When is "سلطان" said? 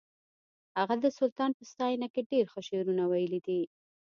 1.19-1.51